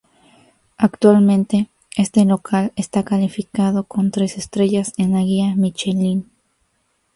[0.79, 6.27] Actualmente, este local está calificado con tres estrellas en la guía Michelín.